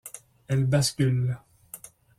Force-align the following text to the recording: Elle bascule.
Elle 0.47 0.65
bascule. 0.65 1.37